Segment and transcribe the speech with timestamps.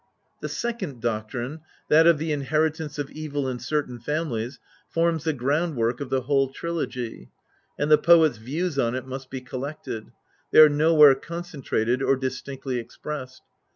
[0.41, 0.45] {Ag.
[0.49, 0.49] /.
[0.49, 4.57] 811.) The second doctrine— that of the inheritance of evil in certain families,
[4.89, 7.29] forms the groundwork of the whole Trilogy;
[7.77, 10.11] and the poet's views on it must be collected:
[10.49, 13.43] they are nowhere concentrated or dis tinctly expressed.